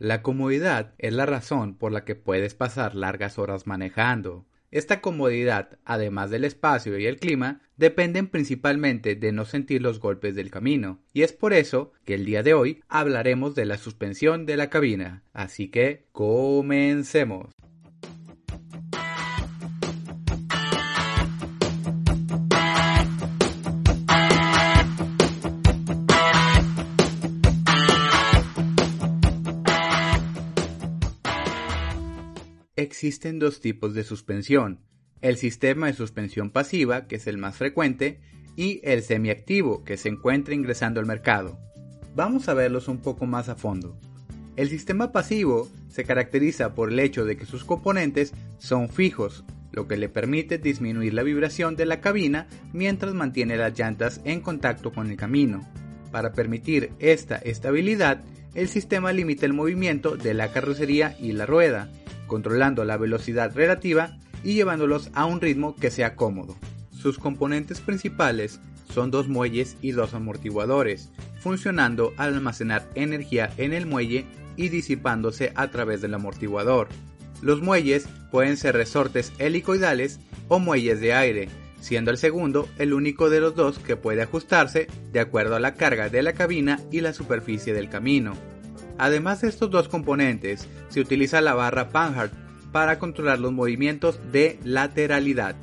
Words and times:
La 0.00 0.22
comodidad 0.22 0.94
es 0.96 1.12
la 1.12 1.26
razón 1.26 1.74
por 1.74 1.92
la 1.92 2.06
que 2.06 2.14
puedes 2.14 2.54
pasar 2.54 2.94
largas 2.94 3.38
horas 3.38 3.66
manejando. 3.66 4.46
Esta 4.70 5.02
comodidad, 5.02 5.78
además 5.84 6.30
del 6.30 6.44
espacio 6.46 6.98
y 6.98 7.04
el 7.04 7.18
clima, 7.18 7.60
dependen 7.76 8.26
principalmente 8.26 9.14
de 9.14 9.30
no 9.32 9.44
sentir 9.44 9.82
los 9.82 10.00
golpes 10.00 10.34
del 10.34 10.50
camino, 10.50 11.02
y 11.12 11.20
es 11.20 11.34
por 11.34 11.52
eso 11.52 11.92
que 12.06 12.14
el 12.14 12.24
día 12.24 12.42
de 12.42 12.54
hoy 12.54 12.82
hablaremos 12.88 13.54
de 13.54 13.66
la 13.66 13.76
suspensión 13.76 14.46
de 14.46 14.56
la 14.56 14.70
cabina. 14.70 15.22
Así 15.34 15.68
que 15.68 16.06
comencemos. 16.12 17.52
Existen 32.80 33.38
dos 33.38 33.60
tipos 33.60 33.92
de 33.92 34.04
suspensión, 34.04 34.80
el 35.20 35.36
sistema 35.36 35.88
de 35.88 35.92
suspensión 35.92 36.48
pasiva, 36.48 37.08
que 37.08 37.16
es 37.16 37.26
el 37.26 37.36
más 37.36 37.58
frecuente, 37.58 38.22
y 38.56 38.80
el 38.84 39.02
semiactivo, 39.02 39.84
que 39.84 39.98
se 39.98 40.08
encuentra 40.08 40.54
ingresando 40.54 40.98
al 40.98 41.04
mercado. 41.04 41.58
Vamos 42.16 42.48
a 42.48 42.54
verlos 42.54 42.88
un 42.88 43.02
poco 43.02 43.26
más 43.26 43.50
a 43.50 43.54
fondo. 43.54 44.00
El 44.56 44.70
sistema 44.70 45.12
pasivo 45.12 45.68
se 45.90 46.04
caracteriza 46.04 46.74
por 46.74 46.90
el 46.90 46.98
hecho 47.00 47.26
de 47.26 47.36
que 47.36 47.44
sus 47.44 47.64
componentes 47.64 48.32
son 48.56 48.88
fijos, 48.88 49.44
lo 49.72 49.86
que 49.86 49.98
le 49.98 50.08
permite 50.08 50.56
disminuir 50.56 51.12
la 51.12 51.22
vibración 51.22 51.76
de 51.76 51.84
la 51.84 52.00
cabina 52.00 52.48
mientras 52.72 53.12
mantiene 53.12 53.58
las 53.58 53.78
llantas 53.78 54.22
en 54.24 54.40
contacto 54.40 54.90
con 54.90 55.10
el 55.10 55.18
camino. 55.18 55.68
Para 56.10 56.32
permitir 56.32 56.92
esta 56.98 57.36
estabilidad, 57.36 58.22
el 58.54 58.68
sistema 58.68 59.12
limita 59.12 59.44
el 59.44 59.52
movimiento 59.52 60.16
de 60.16 60.32
la 60.32 60.50
carrocería 60.50 61.14
y 61.20 61.32
la 61.32 61.44
rueda, 61.44 61.92
controlando 62.30 62.84
la 62.84 62.96
velocidad 62.96 63.52
relativa 63.56 64.16
y 64.44 64.54
llevándolos 64.54 65.10
a 65.14 65.24
un 65.24 65.40
ritmo 65.40 65.74
que 65.74 65.90
sea 65.90 66.14
cómodo. 66.14 66.56
Sus 66.92 67.18
componentes 67.18 67.80
principales 67.80 68.60
son 68.94 69.10
dos 69.10 69.28
muelles 69.28 69.76
y 69.82 69.90
dos 69.90 70.14
amortiguadores, 70.14 71.10
funcionando 71.40 72.12
al 72.18 72.34
almacenar 72.34 72.88
energía 72.94 73.50
en 73.56 73.72
el 73.72 73.84
muelle 73.84 74.26
y 74.56 74.68
disipándose 74.68 75.52
a 75.56 75.72
través 75.72 76.02
del 76.02 76.14
amortiguador. 76.14 76.86
Los 77.42 77.62
muelles 77.62 78.08
pueden 78.30 78.56
ser 78.56 78.76
resortes 78.76 79.32
helicoidales 79.38 80.20
o 80.46 80.60
muelles 80.60 81.00
de 81.00 81.14
aire, 81.14 81.48
siendo 81.80 82.12
el 82.12 82.16
segundo 82.16 82.68
el 82.78 82.92
único 82.92 83.28
de 83.28 83.40
los 83.40 83.56
dos 83.56 83.80
que 83.80 83.96
puede 83.96 84.22
ajustarse 84.22 84.86
de 85.10 85.18
acuerdo 85.18 85.56
a 85.56 85.60
la 85.60 85.74
carga 85.74 86.08
de 86.08 86.22
la 86.22 86.34
cabina 86.34 86.78
y 86.92 87.00
la 87.00 87.12
superficie 87.12 87.74
del 87.74 87.88
camino. 87.88 88.34
Además 89.00 89.40
de 89.40 89.48
estos 89.48 89.70
dos 89.70 89.88
componentes, 89.88 90.68
se 90.90 91.00
utiliza 91.00 91.40
la 91.40 91.54
barra 91.54 91.88
Panhard 91.88 92.32
para 92.70 92.98
controlar 92.98 93.38
los 93.38 93.50
movimientos 93.50 94.20
de 94.30 94.60
lateralidad. 94.62 95.56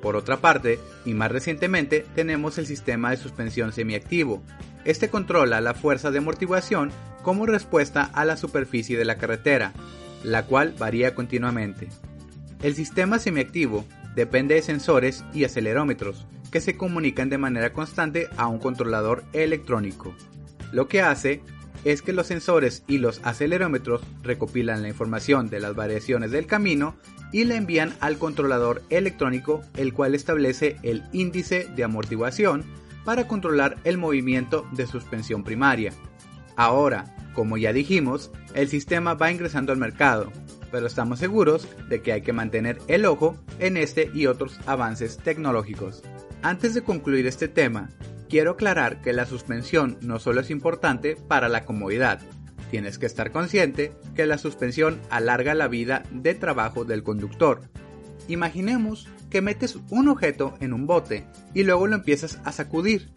Por 0.00 0.14
otra 0.14 0.36
parte, 0.36 0.78
y 1.04 1.12
más 1.12 1.32
recientemente, 1.32 2.06
tenemos 2.14 2.58
el 2.58 2.66
sistema 2.66 3.10
de 3.10 3.16
suspensión 3.16 3.72
semiactivo. 3.72 4.40
Este 4.84 5.10
controla 5.10 5.60
la 5.60 5.74
fuerza 5.74 6.12
de 6.12 6.18
amortiguación 6.18 6.92
como 7.24 7.44
respuesta 7.44 8.04
a 8.04 8.24
la 8.24 8.36
superficie 8.36 8.96
de 8.96 9.04
la 9.04 9.18
carretera, 9.18 9.72
la 10.22 10.46
cual 10.46 10.72
varía 10.78 11.12
continuamente. 11.12 11.88
El 12.62 12.76
sistema 12.76 13.18
semiactivo 13.18 13.84
depende 14.14 14.54
de 14.54 14.62
sensores 14.62 15.24
y 15.34 15.42
acelerómetros 15.42 16.24
que 16.52 16.60
se 16.60 16.76
comunican 16.76 17.30
de 17.30 17.38
manera 17.38 17.72
constante 17.72 18.28
a 18.36 18.46
un 18.46 18.60
controlador 18.60 19.24
electrónico, 19.32 20.14
lo 20.70 20.86
que 20.86 21.02
hace 21.02 21.42
es 21.84 22.02
que 22.02 22.12
los 22.12 22.26
sensores 22.26 22.84
y 22.86 22.98
los 22.98 23.20
acelerómetros 23.24 24.02
recopilan 24.22 24.82
la 24.82 24.88
información 24.88 25.48
de 25.48 25.60
las 25.60 25.74
variaciones 25.74 26.30
del 26.30 26.46
camino 26.46 26.94
y 27.32 27.44
la 27.44 27.56
envían 27.56 27.94
al 28.00 28.18
controlador 28.18 28.82
electrónico 28.90 29.62
el 29.76 29.92
cual 29.92 30.14
establece 30.14 30.76
el 30.82 31.04
índice 31.12 31.68
de 31.74 31.84
amortiguación 31.84 32.64
para 33.04 33.26
controlar 33.26 33.78
el 33.84 33.98
movimiento 33.98 34.66
de 34.72 34.86
suspensión 34.86 35.44
primaria. 35.44 35.92
Ahora, 36.56 37.16
como 37.34 37.56
ya 37.56 37.72
dijimos, 37.72 38.30
el 38.54 38.68
sistema 38.68 39.14
va 39.14 39.30
ingresando 39.30 39.72
al 39.72 39.78
mercado, 39.78 40.30
pero 40.70 40.86
estamos 40.86 41.18
seguros 41.18 41.68
de 41.88 42.02
que 42.02 42.12
hay 42.12 42.22
que 42.22 42.32
mantener 42.32 42.78
el 42.88 43.06
ojo 43.06 43.36
en 43.58 43.76
este 43.76 44.10
y 44.12 44.26
otros 44.26 44.58
avances 44.66 45.18
tecnológicos. 45.18 46.02
Antes 46.42 46.74
de 46.74 46.82
concluir 46.82 47.26
este 47.26 47.48
tema, 47.48 47.90
Quiero 48.30 48.52
aclarar 48.52 49.00
que 49.00 49.12
la 49.12 49.26
suspensión 49.26 49.98
no 50.02 50.20
solo 50.20 50.40
es 50.40 50.50
importante 50.50 51.16
para 51.16 51.48
la 51.48 51.64
comodidad, 51.64 52.20
tienes 52.70 52.96
que 52.96 53.06
estar 53.06 53.32
consciente 53.32 53.92
que 54.14 54.24
la 54.24 54.38
suspensión 54.38 55.00
alarga 55.10 55.52
la 55.54 55.66
vida 55.66 56.04
de 56.12 56.36
trabajo 56.36 56.84
del 56.84 57.02
conductor. 57.02 57.62
Imaginemos 58.28 59.08
que 59.30 59.42
metes 59.42 59.78
un 59.90 60.06
objeto 60.06 60.54
en 60.60 60.72
un 60.72 60.86
bote 60.86 61.26
y 61.54 61.64
luego 61.64 61.88
lo 61.88 61.96
empiezas 61.96 62.38
a 62.44 62.52
sacudir. 62.52 63.12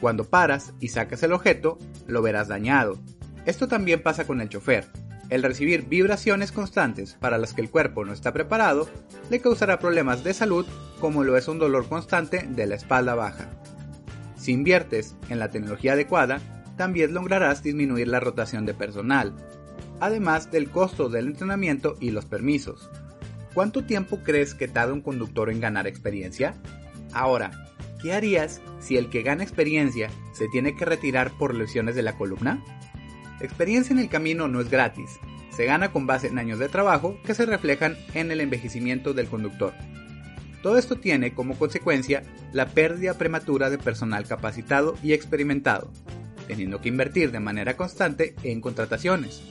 Cuando 0.00 0.24
paras 0.24 0.72
y 0.80 0.88
sacas 0.88 1.22
el 1.22 1.34
objeto, 1.34 1.76
lo 2.06 2.22
verás 2.22 2.48
dañado. 2.48 2.98
Esto 3.44 3.68
también 3.68 4.02
pasa 4.02 4.26
con 4.26 4.40
el 4.40 4.48
chofer. 4.48 4.86
El 5.28 5.42
recibir 5.42 5.84
vibraciones 5.84 6.52
constantes 6.52 7.18
para 7.20 7.36
las 7.36 7.52
que 7.52 7.60
el 7.60 7.68
cuerpo 7.68 8.06
no 8.06 8.14
está 8.14 8.32
preparado 8.32 8.88
le 9.28 9.40
causará 9.40 9.78
problemas 9.78 10.24
de 10.24 10.32
salud 10.32 10.64
como 11.00 11.22
lo 11.22 11.36
es 11.36 11.48
un 11.48 11.58
dolor 11.58 11.86
constante 11.86 12.46
de 12.48 12.66
la 12.66 12.76
espalda 12.76 13.14
baja. 13.14 13.50
Si 14.44 14.52
inviertes 14.52 15.16
en 15.30 15.38
la 15.38 15.48
tecnología 15.48 15.94
adecuada, 15.94 16.38
también 16.76 17.14
lograrás 17.14 17.62
disminuir 17.62 18.08
la 18.08 18.20
rotación 18.20 18.66
de 18.66 18.74
personal, 18.74 19.34
además 20.00 20.50
del 20.50 20.68
costo 20.68 21.08
del 21.08 21.28
entrenamiento 21.28 21.96
y 21.98 22.10
los 22.10 22.26
permisos. 22.26 22.90
¿Cuánto 23.54 23.86
tiempo 23.86 24.18
crees 24.22 24.54
que 24.54 24.68
tarda 24.68 24.92
un 24.92 25.00
conductor 25.00 25.48
en 25.48 25.60
ganar 25.60 25.86
experiencia? 25.86 26.56
Ahora, 27.14 27.52
¿qué 28.02 28.12
harías 28.12 28.60
si 28.80 28.98
el 28.98 29.08
que 29.08 29.22
gana 29.22 29.44
experiencia 29.44 30.10
se 30.34 30.46
tiene 30.48 30.76
que 30.76 30.84
retirar 30.84 31.30
por 31.38 31.54
lesiones 31.54 31.94
de 31.94 32.02
la 32.02 32.18
columna? 32.18 32.62
Experiencia 33.40 33.94
en 33.94 33.98
el 33.98 34.10
camino 34.10 34.46
no 34.46 34.60
es 34.60 34.68
gratis, 34.68 35.08
se 35.56 35.64
gana 35.64 35.90
con 35.90 36.06
base 36.06 36.26
en 36.26 36.38
años 36.38 36.58
de 36.58 36.68
trabajo 36.68 37.16
que 37.24 37.32
se 37.32 37.46
reflejan 37.46 37.96
en 38.12 38.30
el 38.30 38.42
envejecimiento 38.42 39.14
del 39.14 39.28
conductor. 39.28 39.72
Todo 40.64 40.78
esto 40.78 40.96
tiene 40.96 41.34
como 41.34 41.58
consecuencia 41.58 42.22
la 42.54 42.68
pérdida 42.68 43.18
prematura 43.18 43.68
de 43.68 43.76
personal 43.76 44.26
capacitado 44.26 44.96
y 45.02 45.12
experimentado, 45.12 45.90
teniendo 46.46 46.80
que 46.80 46.88
invertir 46.88 47.32
de 47.32 47.38
manera 47.38 47.76
constante 47.76 48.34
en 48.44 48.62
contrataciones. 48.62 49.42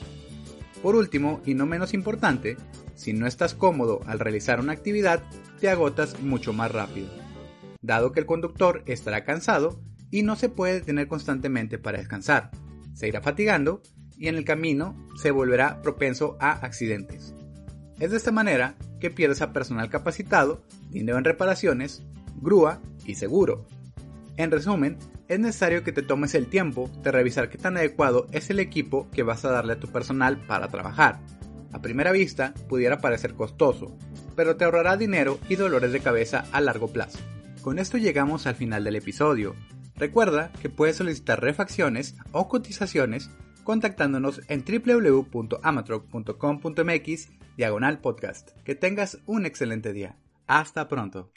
Por 0.81 0.95
último, 0.95 1.39
y 1.45 1.53
no 1.53 1.67
menos 1.67 1.93
importante, 1.93 2.57
si 2.95 3.13
no 3.13 3.27
estás 3.27 3.53
cómodo 3.53 4.01
al 4.07 4.17
realizar 4.17 4.59
una 4.59 4.73
actividad, 4.73 5.21
te 5.59 5.69
agotas 5.69 6.19
mucho 6.19 6.51
más 6.51 6.71
rápido, 6.71 7.09
dado 7.83 8.11
que 8.11 8.19
el 8.19 8.25
conductor 8.25 8.81
estará 8.87 9.23
cansado 9.23 9.79
y 10.09 10.23
no 10.23 10.35
se 10.35 10.49
puede 10.49 10.73
detener 10.73 11.07
constantemente 11.07 11.77
para 11.77 11.99
descansar, 11.99 12.49
se 12.95 13.07
irá 13.07 13.21
fatigando 13.21 13.83
y 14.17 14.29
en 14.29 14.35
el 14.35 14.45
camino 14.45 14.97
se 15.15 15.29
volverá 15.29 15.79
propenso 15.83 16.37
a 16.39 16.53
accidentes. 16.53 17.35
Es 17.99 18.09
de 18.09 18.17
esta 18.17 18.31
manera 18.31 18.75
que 19.03 19.11
pierdes 19.11 19.41
a 19.41 19.51
personal 19.51 19.89
capacitado, 19.89 20.63
dinero 20.89 21.17
en 21.17 21.25
reparaciones, 21.25 22.03
grúa 22.41 22.79
y 23.05 23.15
seguro. 23.15 23.67
En 24.37 24.49
resumen, 24.49 24.97
es 25.27 25.41
necesario 25.41 25.83
que 25.83 25.91
te 25.91 26.03
tomes 26.03 26.35
el 26.35 26.47
tiempo 26.47 26.89
de 27.03 27.11
revisar 27.11 27.49
qué 27.49 27.57
tan 27.57 27.75
adecuado 27.75 28.27
es 28.31 28.49
el 28.49 28.61
equipo 28.61 29.09
que 29.11 29.23
vas 29.23 29.43
a 29.43 29.51
darle 29.51 29.73
a 29.73 29.79
tu 29.81 29.89
personal 29.89 30.37
para 30.47 30.69
trabajar. 30.69 31.19
A 31.73 31.81
primera 31.81 32.13
vista 32.13 32.53
pudiera 32.69 33.01
parecer 33.01 33.33
costoso, 33.33 33.93
pero 34.37 34.55
te 34.55 34.63
ahorrará 34.63 34.95
dinero 34.95 35.37
y 35.49 35.57
dolores 35.57 35.91
de 35.91 35.99
cabeza 35.99 36.45
a 36.53 36.61
largo 36.61 36.87
plazo. 36.87 37.19
Con 37.61 37.79
esto 37.79 37.97
llegamos 37.97 38.47
al 38.47 38.55
final 38.55 38.85
del 38.85 38.95
episodio. 38.95 39.53
Recuerda 39.97 40.53
que 40.61 40.69
puedes 40.69 40.95
solicitar 40.95 41.41
refacciones 41.41 42.15
o 42.31 42.47
cotizaciones 42.47 43.29
contactándonos 43.63 44.41
en 44.47 44.65
www.amatroc.com.mx 44.65 47.29
diagonal 47.57 47.99
podcast. 47.99 48.51
Que 48.63 48.75
tengas 48.75 49.19
un 49.25 49.45
excelente 49.45 49.91
día. 49.93 50.15
Hasta 50.47 50.87
pronto. 50.87 51.29